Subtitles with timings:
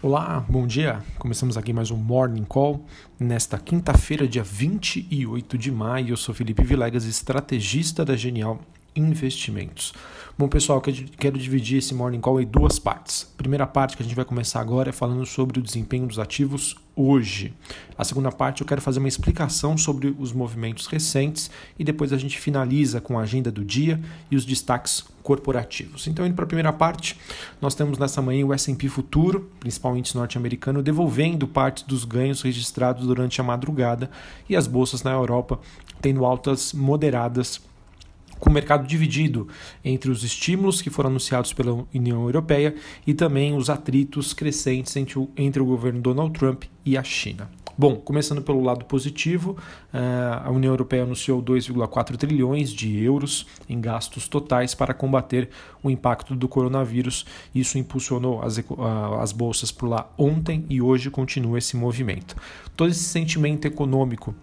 [0.00, 1.02] Olá, bom dia.
[1.18, 2.84] Começamos aqui mais um Morning Call
[3.18, 6.10] nesta quinta-feira, dia 28 de maio.
[6.10, 8.60] Eu sou Felipe Vilegas, estrategista da Genial
[8.98, 9.94] Investimentos.
[10.36, 13.30] Bom, pessoal, quero dividir esse Morning Call em duas partes.
[13.34, 16.18] A primeira parte que a gente vai começar agora é falando sobre o desempenho dos
[16.18, 17.54] ativos hoje.
[17.96, 22.18] A segunda parte eu quero fazer uma explicação sobre os movimentos recentes e depois a
[22.18, 24.00] gente finaliza com a agenda do dia
[24.30, 26.08] e os destaques corporativos.
[26.08, 27.16] Então, indo para a primeira parte,
[27.60, 33.06] nós temos nessa manhã o S&P Futuro, principal índice norte-americano, devolvendo parte dos ganhos registrados
[33.06, 34.10] durante a madrugada
[34.48, 35.60] e as bolsas na Europa
[36.00, 37.60] tendo altas moderadas
[38.38, 39.48] com o mercado dividido
[39.84, 42.74] entre os estímulos que foram anunciados pela União Europeia
[43.06, 47.48] e também os atritos crescentes entre o, entre o governo Donald Trump e a China.
[47.80, 49.56] Bom, começando pelo lado positivo,
[49.92, 50.00] eh,
[50.44, 55.48] a União Europeia anunciou 2,4 trilhões de euros em gastos totais para combater
[55.80, 57.24] o impacto do coronavírus.
[57.54, 58.60] Isso impulsionou as,
[59.20, 62.34] as bolsas por lá ontem e hoje continua esse movimento.
[62.76, 64.34] Todo esse sentimento econômico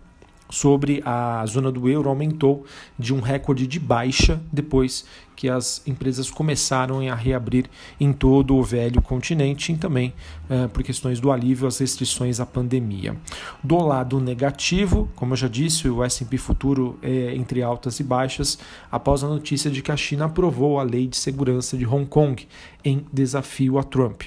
[0.49, 2.65] sobre a zona do euro aumentou
[2.97, 7.65] de um recorde de baixa depois que as empresas começaram a reabrir
[7.99, 10.13] em todo o velho continente e também
[10.49, 13.15] eh, por questões do alívio às restrições à pandemia.
[13.63, 18.57] Do lado negativo, como eu já disse, o S&P futuro é entre altas e baixas
[18.89, 22.47] após a notícia de que a China aprovou a lei de segurança de Hong Kong
[22.83, 24.23] em desafio a Trump.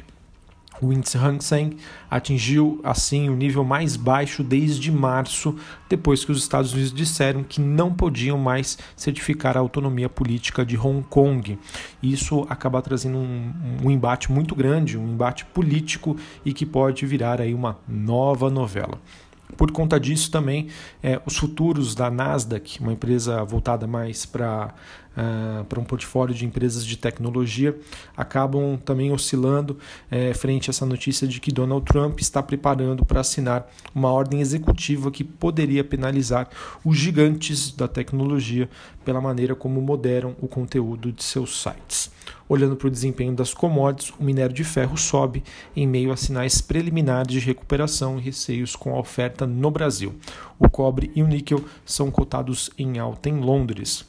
[0.80, 1.76] O índice Hang Seng
[2.10, 5.56] atingiu assim o nível mais baixo desde março,
[5.88, 10.78] depois que os Estados Unidos disseram que não podiam mais certificar a autonomia política de
[10.78, 11.58] Hong Kong.
[12.02, 13.52] Isso acaba trazendo um,
[13.84, 18.98] um embate muito grande, um embate político e que pode virar aí uma nova novela.
[19.56, 20.68] Por conta disso, também
[21.02, 24.74] é, os futuros da Nasdaq, uma empresa voltada mais para
[25.18, 27.76] uh, para um portfólio de empresas de tecnologia,
[28.16, 29.76] acabam também oscilando
[30.10, 34.40] é, frente a essa notícia de que Donald Trump está preparando para assinar uma ordem
[34.40, 36.48] executiva que poderia penalizar
[36.84, 38.68] os gigantes da tecnologia
[39.04, 42.10] pela maneira como moderam o conteúdo de seus sites.
[42.48, 45.42] Olhando para o desempenho das commodities, o minério de ferro sobe
[45.76, 50.14] em meio a sinais preliminares de recuperação e receios com a oferta no Brasil.
[50.58, 54.06] O cobre e o níquel são cotados em alta em Londres.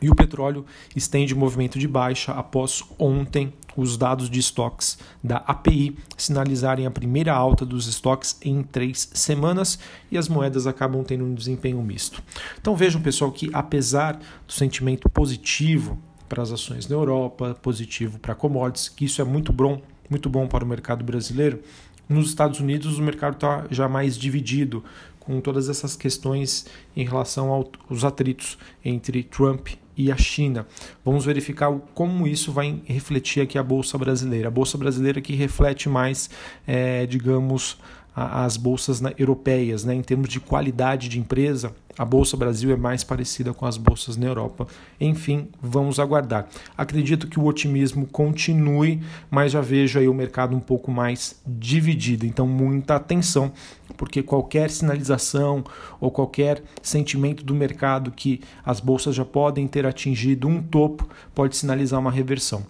[0.00, 5.96] E o petróleo estende movimento de baixa após ontem os dados de estoques da API
[6.16, 9.78] sinalizarem a primeira alta dos estoques em três semanas
[10.10, 12.22] e as moedas acabam tendo um desempenho misto.
[12.60, 18.34] Então vejam, pessoal, que apesar do sentimento positivo para as ações na Europa, positivo para
[18.34, 21.60] commodities, que isso é muito bom, muito bom para o mercado brasileiro.
[22.08, 24.82] Nos Estados Unidos o mercado está já mais dividido
[25.30, 27.52] com todas essas questões em relação
[27.88, 30.66] aos atritos entre Trump e a China.
[31.04, 34.48] Vamos verificar como isso vai refletir aqui a Bolsa Brasileira.
[34.48, 36.28] A Bolsa Brasileira que reflete mais,
[36.66, 37.78] é, digamos,
[38.14, 39.94] as bolsas europeias, né?
[39.94, 44.16] em termos de qualidade de empresa, a Bolsa Brasil é mais parecida com as bolsas
[44.16, 44.66] na Europa.
[45.00, 46.48] Enfim, vamos aguardar.
[46.76, 52.24] Acredito que o otimismo continue, mas já vejo aí o mercado um pouco mais dividido.
[52.24, 53.52] Então, muita atenção,
[53.96, 55.62] porque qualquer sinalização
[56.00, 61.56] ou qualquer sentimento do mercado que as bolsas já podem ter atingido um topo pode
[61.56, 62.64] sinalizar uma reversão.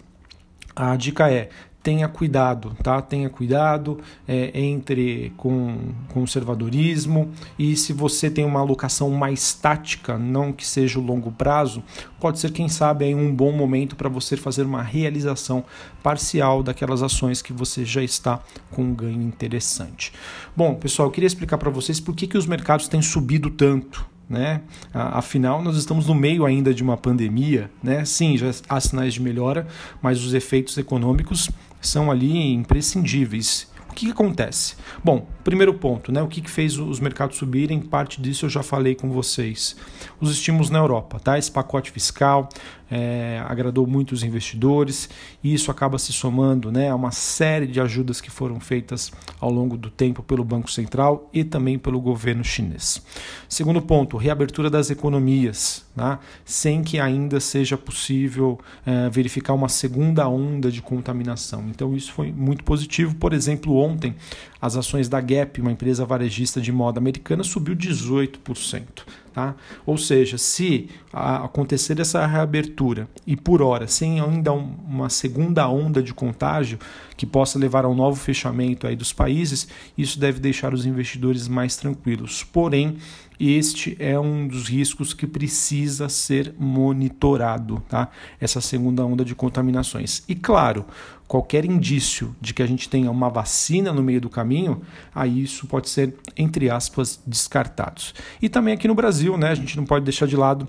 [0.75, 1.49] A dica é
[1.83, 3.01] tenha cuidado, tá?
[3.01, 5.77] Tenha cuidado é, entre com
[6.09, 11.83] conservadorismo e se você tem uma alocação mais tática, não que seja o longo prazo,
[12.19, 15.63] pode ser quem sabe aí um bom momento para você fazer uma realização
[16.03, 18.39] parcial daquelas ações que você já está
[18.69, 20.13] com um ganho interessante.
[20.55, 24.11] Bom, pessoal, eu queria explicar para vocês por que, que os mercados têm subido tanto
[24.31, 24.61] né?
[24.93, 28.05] Afinal, nós estamos no meio ainda de uma pandemia, né?
[28.05, 29.67] Sim, já há sinais de melhora,
[30.01, 31.49] mas os efeitos econômicos
[31.81, 33.69] são ali imprescindíveis.
[33.89, 34.75] O que, que acontece?
[35.03, 36.21] Bom, primeiro ponto, né?
[36.21, 37.81] O que, que fez os mercados subirem?
[37.81, 39.75] Parte disso eu já falei com vocês.
[40.19, 41.37] Os estímulos na Europa, tá?
[41.37, 42.47] Esse pacote fiscal,
[42.91, 45.09] é, agradou muito os investidores
[45.41, 49.49] e isso acaba se somando né, a uma série de ajudas que foram feitas ao
[49.49, 53.01] longo do tempo pelo Banco Central e também pelo governo chinês.
[53.47, 60.27] Segundo ponto, reabertura das economias, né, sem que ainda seja possível é, verificar uma segunda
[60.27, 61.63] onda de contaminação.
[61.69, 63.15] Então isso foi muito positivo.
[63.15, 64.15] Por exemplo, ontem
[64.61, 68.83] as ações da Gap, uma empresa varejista de moda americana, subiu 18%.
[69.33, 69.55] Tá?
[69.85, 76.13] Ou seja, se acontecer essa reabertura e por hora, sem ainda uma segunda onda de
[76.13, 76.77] contágio
[77.15, 81.77] que possa levar ao novo fechamento aí dos países, isso deve deixar os investidores mais
[81.77, 82.43] tranquilos.
[82.43, 82.97] Porém,
[83.49, 88.09] este é um dos riscos que precisa ser monitorado, tá?
[88.39, 90.23] Essa segunda onda de contaminações.
[90.27, 90.85] E claro,
[91.27, 94.81] qualquer indício de que a gente tenha uma vacina no meio do caminho,
[95.15, 98.01] aí isso pode ser, entre aspas, descartado.
[98.41, 99.49] E também aqui no Brasil, né?
[99.49, 100.67] A gente não pode deixar de lado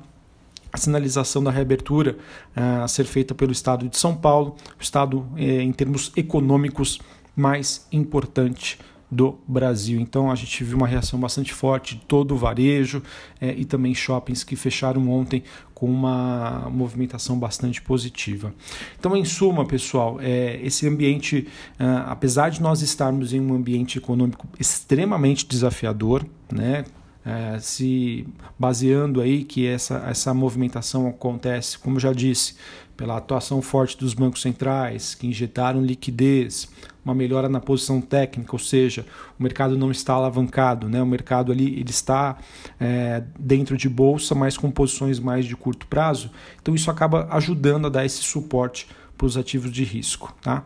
[0.73, 2.17] a sinalização da reabertura
[2.57, 6.99] uh, a ser feita pelo Estado de São Paulo, o Estado, eh, em termos econômicos,
[7.37, 8.79] mais importante
[9.13, 10.01] do Brasil.
[10.01, 13.03] Então a gente viu uma reação bastante forte de todo o varejo
[13.39, 15.45] é, e também shoppings que fecharam ontem
[15.75, 18.55] com uma movimentação bastante positiva.
[18.99, 21.49] Então, em suma, pessoal, é, esse ambiente,
[21.79, 26.85] é, apesar de nós estarmos em um ambiente econômico extremamente desafiador, né,
[27.25, 28.27] é, se
[28.59, 32.55] baseando aí que essa, essa movimentação acontece, como já disse,
[32.97, 36.69] pela atuação forte dos bancos centrais, que injetaram liquidez,
[37.05, 39.05] uma melhora na posição técnica, ou seja,
[39.39, 41.03] o mercado não está alavancado, né?
[41.03, 42.39] o mercado ali ele está
[42.79, 46.31] é, dentro de bolsa, mas com posições mais de curto prazo,
[46.61, 48.87] então isso acaba ajudando a dar esse suporte
[49.23, 50.35] para os ativos de risco.
[50.41, 50.65] Tá?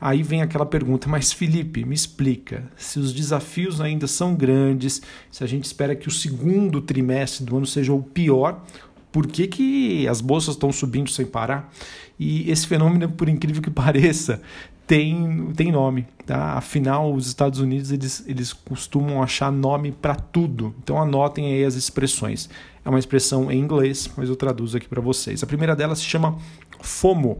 [0.00, 5.42] Aí vem aquela pergunta, mas Felipe, me explica, se os desafios ainda são grandes, se
[5.42, 8.64] a gente espera que o segundo trimestre do ano seja o pior,
[9.10, 11.72] por que, que as bolsas estão subindo sem parar?
[12.18, 14.40] E esse fenômeno, por incrível que pareça,
[14.86, 16.06] tem, tem nome.
[16.26, 16.54] Tá?
[16.54, 20.74] Afinal, os Estados Unidos eles, eles costumam achar nome para tudo.
[20.82, 22.48] Então anotem aí as expressões.
[22.84, 25.42] É uma expressão em inglês, mas eu traduzo aqui para vocês.
[25.42, 26.38] A primeira delas se chama
[26.80, 27.38] FOMO.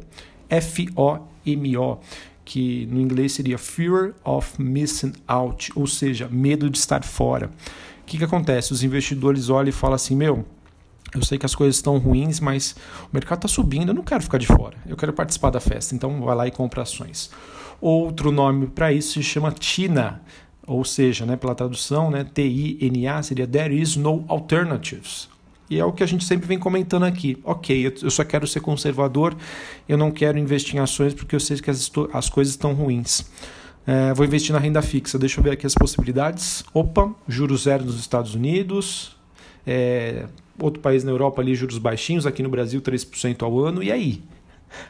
[0.51, 1.99] F-O-M-O,
[2.45, 7.51] que no inglês seria Fear of Missing Out, ou seja, medo de estar fora.
[8.03, 8.73] O que, que acontece?
[8.73, 10.47] Os investidores olham e falam assim: meu,
[11.15, 14.23] eu sei que as coisas estão ruins, mas o mercado está subindo, eu não quero
[14.23, 17.31] ficar de fora, eu quero participar da festa, então vai lá e compra ações.
[17.81, 20.21] Outro nome para isso se chama TINA,
[20.67, 25.29] ou seja, né, pela tradução, né, T-I-N-A seria There is no alternatives.
[25.71, 27.39] E é o que a gente sempre vem comentando aqui.
[27.45, 29.37] Ok, eu só quero ser conservador,
[29.87, 33.31] eu não quero investir em ações porque eu sei que as, as coisas estão ruins.
[33.87, 35.19] É, vou investir na renda fixa.
[35.19, 36.63] Deixa eu ver aqui as possibilidades.
[36.75, 39.18] Opa, juros zero nos Estados Unidos.
[39.71, 40.25] É,
[40.59, 42.27] outro país na Europa ali, juros baixinhos.
[42.27, 43.83] Aqui no Brasil, 3% ao ano.
[43.83, 44.23] E aí?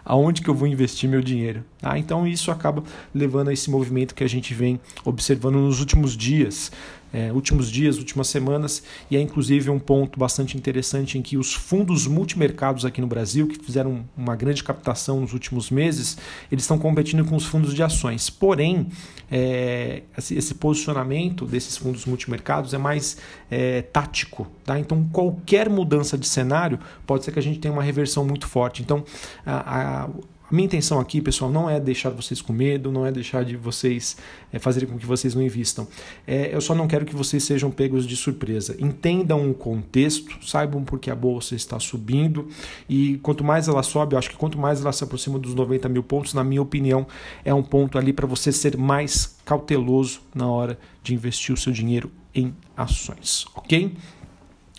[0.04, 1.64] aonde que eu vou investir meu dinheiro.
[1.82, 2.82] Ah, então isso acaba
[3.14, 6.72] levando a esse movimento que a gente vem observando nos últimos dias
[7.12, 11.54] é, últimos dias, últimas semanas, e é inclusive um ponto bastante interessante em que os
[11.54, 16.18] fundos multimercados aqui no Brasil, que fizeram uma grande captação nos últimos meses,
[16.50, 18.30] eles estão competindo com os fundos de ações.
[18.30, 18.88] Porém,
[19.30, 23.18] é, esse posicionamento desses fundos multimercados é mais
[23.50, 24.46] é, tático.
[24.64, 24.78] Tá?
[24.78, 28.82] Então, qualquer mudança de cenário pode ser que a gente tenha uma reversão muito forte.
[28.82, 29.04] Então,
[29.44, 30.08] a, a
[30.50, 33.54] a minha intenção aqui, pessoal, não é deixar vocês com medo, não é deixar de
[33.54, 34.16] vocês
[34.50, 35.86] é, fazerem com que vocês não invistam.
[36.26, 38.74] É, eu só não quero que vocês sejam pegos de surpresa.
[38.78, 42.48] Entendam o contexto, saibam por que a bolsa está subindo
[42.88, 45.86] e quanto mais ela sobe, eu acho que quanto mais ela se aproxima dos 90
[45.90, 47.06] mil pontos, na minha opinião,
[47.44, 51.72] é um ponto ali para você ser mais cauteloso na hora de investir o seu
[51.72, 53.94] dinheiro em ações, ok?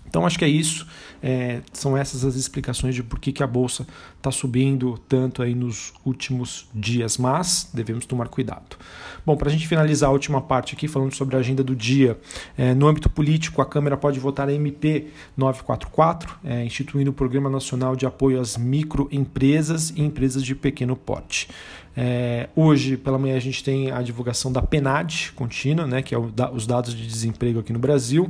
[0.10, 0.88] Então acho que é isso.
[1.22, 3.86] É, são essas as explicações de por que, que a bolsa
[4.18, 8.78] está subindo tanto aí nos últimos dias, mas devemos tomar cuidado.
[9.26, 12.20] Bom, para a gente finalizar a última parte aqui, falando sobre a agenda do dia,
[12.58, 15.08] é, no âmbito político, a Câmara pode votar a MP
[15.38, 21.50] 944, é, instituindo o Programa Nacional de Apoio às Microempresas e Empresas de Pequeno Porte.
[21.97, 26.17] É, hoje, pela manhã, a gente tem a divulgação da PNAD contínua, né, que é
[26.17, 28.29] o, da, os dados de desemprego aqui no Brasil,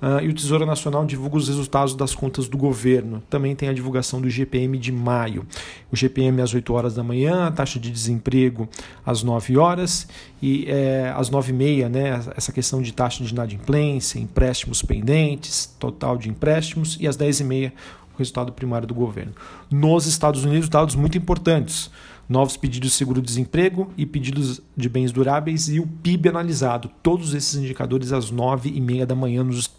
[0.00, 3.22] uh, e o Tesouro Nacional divulga os resultados das contas do governo.
[3.28, 5.46] Também tem a divulgação do GPM de maio.
[5.90, 8.68] O GPM às 8 horas da manhã, a taxa de desemprego
[9.04, 10.06] às 9 horas
[10.40, 15.74] e é, às 9 e meia, né, essa questão de taxa de inadimplência, empréstimos pendentes,
[15.78, 17.72] total de empréstimos, e às 10 e meia
[18.14, 19.32] o resultado primário do governo.
[19.70, 21.90] Nos Estados Unidos, dados muito importantes
[22.28, 26.90] novos pedidos de seguro-desemprego e pedidos de bens duráveis e o PIB analisado.
[27.02, 29.70] Todos esses indicadores às nove e meia da manhã nos,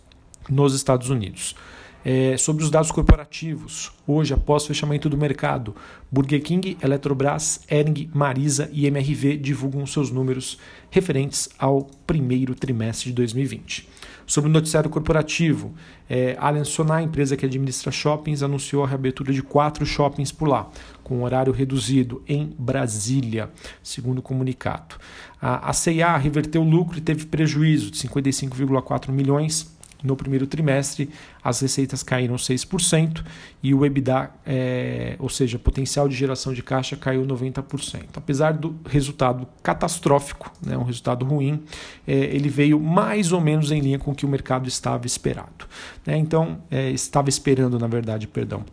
[0.50, 1.56] nos Estados Unidos.
[2.04, 5.76] É, sobre os dados corporativos, hoje, após fechamento do mercado,
[6.10, 10.58] Burger King, Eletrobras, Ering, Marisa e MRV divulgam seus números
[10.90, 13.88] referentes ao primeiro trimestre de 2020.
[14.30, 15.74] Sobre o noticiário corporativo,
[16.08, 20.70] é, Allianz Sonai, empresa que administra shoppings, anunciou a reabertura de quatro shoppings por lá,
[21.04, 23.50] com horário reduzido em Brasília,
[23.82, 24.98] segundo o comunicado.
[25.42, 31.10] A, a CIA reverteu lucro e teve prejuízo de 55,4 milhões no primeiro trimestre,
[31.44, 33.24] as receitas caíram 6%
[33.62, 38.06] e o EBITDA, é, ou seja, potencial de geração de caixa, caiu 90%.
[38.16, 41.64] Apesar do resultado catastrófico, né, um resultado ruim,
[42.08, 45.68] é, ele veio mais ou menos em linha com o que o mercado estava esperado.
[46.06, 46.18] Né?
[46.18, 48.64] Então, é, estava esperando, na verdade, perdão.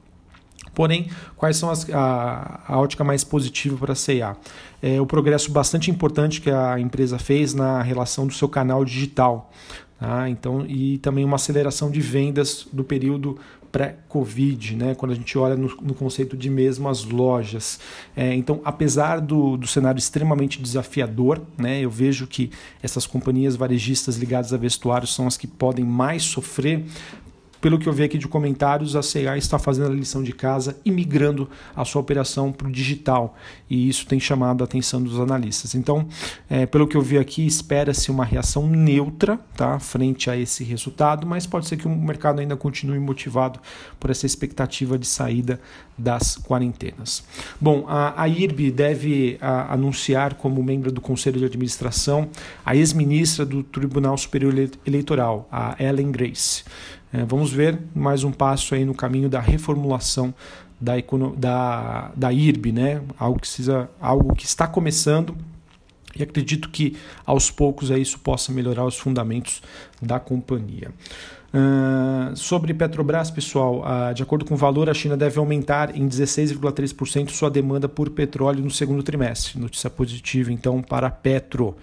[0.76, 4.37] Porém, quais são as, a, a ótica mais positiva para a CIA?
[4.83, 9.50] É, o progresso bastante importante que a empresa fez na relação do seu canal digital.
[9.98, 10.28] Tá?
[10.28, 13.38] Então, e também uma aceleração de vendas do período
[13.72, 14.94] pré-Covid, né?
[14.94, 17.78] quando a gente olha no, no, conceito de mesmo as lojas.
[18.14, 21.80] É, então, apesar do, do cenário extremamente desafiador, né?
[21.80, 22.50] eu vejo que
[22.82, 26.84] essas companhias varejistas ligadas a vestuário são as que podem mais sofrer
[27.66, 30.76] pelo que eu vi aqui de comentários, a CA está fazendo a lição de casa
[30.85, 33.37] e migrando a sua operação para o digital.
[33.68, 35.75] E isso tem chamado a atenção dos analistas.
[35.75, 36.06] Então,
[36.49, 41.26] é, pelo que eu vi aqui, espera-se uma reação neutra tá, frente a esse resultado,
[41.26, 43.58] mas pode ser que o mercado ainda continue motivado
[43.99, 45.61] por essa expectativa de saída
[45.99, 47.25] das quarentenas.
[47.61, 52.28] Bom, a, a IRB deve a, anunciar como membro do Conselho de Administração
[52.64, 54.54] a ex-ministra do Tribunal Superior
[54.87, 56.62] Eleitoral, a Ellen Grace.
[57.16, 60.35] É, vamos ver mais um passo aí no caminho da reformulação
[60.78, 60.92] da,
[61.35, 63.00] da, da IRB, né?
[63.18, 65.35] algo, que precisa, algo que está começando
[66.14, 66.94] e acredito que
[67.25, 69.62] aos poucos aí isso possa melhorar os fundamentos
[70.00, 70.90] da companhia.
[71.54, 76.06] Uh, sobre Petrobras, pessoal, uh, de acordo com o valor, a China deve aumentar em
[76.06, 79.58] 16,3% sua demanda por petróleo no segundo trimestre.
[79.58, 81.75] Notícia positiva, então, para Petro.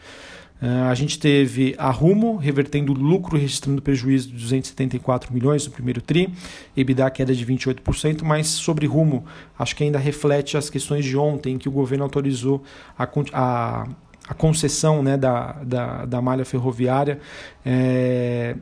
[0.62, 6.02] Uh, a gente teve a Rumo revertendo lucro, registrando prejuízo de 274 milhões no primeiro
[6.02, 6.34] TRI,
[6.76, 9.26] EBITDA queda de 28%, mas sobre Rumo,
[9.60, 12.64] acho que ainda reflete as questões de ontem, que o governo autorizou
[12.98, 13.88] a, a,
[14.30, 17.20] a concessão né, da, da, da malha ferroviária,
[17.66, 18.56] é,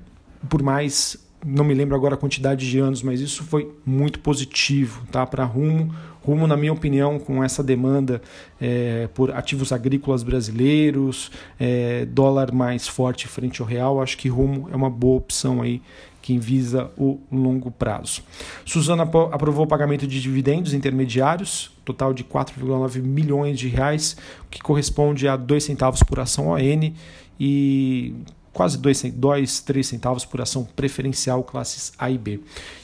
[0.49, 5.05] por mais não me lembro agora a quantidade de anos, mas isso foi muito positivo
[5.11, 5.93] tá, para Rumo.
[6.23, 8.21] Rumo, na minha opinião, com essa demanda
[8.59, 14.69] é, por ativos agrícolas brasileiros, é, dólar mais forte frente ao real, acho que Rumo
[14.71, 15.81] é uma boa opção aí
[16.21, 18.21] quem visa o longo prazo.
[18.63, 24.15] Suzana aprovou o pagamento de dividendos intermediários, total de 4,9 milhões de reais,
[24.49, 26.93] que corresponde a 2 centavos por ação ON
[27.39, 28.13] e
[28.53, 32.39] quase 2, 3 centavos por ação preferencial classes A e B.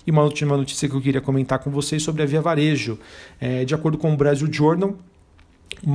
[0.06, 2.98] E uma última notícia que eu queria comentar com vocês sobre a Via Varejo.
[3.40, 4.96] É, de acordo com o Brasil Journal,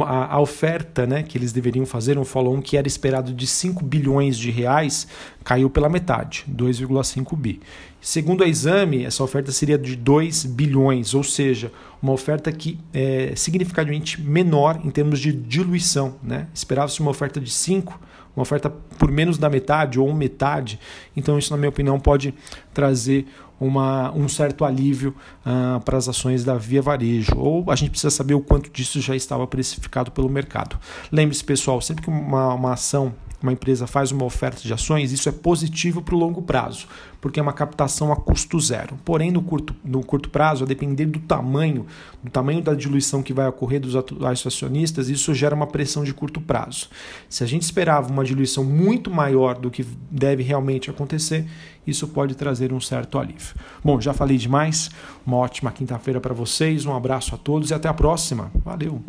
[0.00, 4.36] a oferta né, que eles deveriam fazer, um follow-on que era esperado de 5 bilhões
[4.36, 5.08] de reais,
[5.42, 7.60] caiu pela metade, 2,5 bi.
[8.00, 13.32] Segundo a Exame, essa oferta seria de 2 bilhões, ou seja, uma oferta que é
[13.36, 16.16] significativamente menor em termos de diluição.
[16.22, 16.46] Né?
[16.54, 17.98] Esperava-se uma oferta de 5
[18.34, 20.78] uma oferta por menos da metade ou metade.
[21.16, 22.34] Então, isso, na minha opinião, pode
[22.72, 23.26] trazer
[23.60, 25.14] uma, um certo alívio
[25.46, 27.36] uh, para as ações da Via Varejo.
[27.36, 30.78] Ou a gente precisa saber o quanto disso já estava precificado pelo mercado.
[31.10, 35.28] Lembre-se, pessoal, sempre que uma, uma ação uma empresa faz uma oferta de ações, isso
[35.28, 36.86] é positivo para o longo prazo,
[37.20, 38.98] porque é uma captação a custo zero.
[39.04, 41.86] Porém, no curto, no curto prazo, a depender do tamanho,
[42.22, 46.14] do tamanho da diluição que vai ocorrer dos atuais acionistas, isso gera uma pressão de
[46.14, 46.88] curto prazo.
[47.28, 51.46] Se a gente esperava uma diluição muito maior do que deve realmente acontecer,
[51.86, 53.54] isso pode trazer um certo alívio.
[53.82, 54.90] Bom, já falei demais.
[55.26, 58.50] Uma ótima quinta-feira para vocês, um abraço a todos e até a próxima.
[58.64, 59.02] Valeu!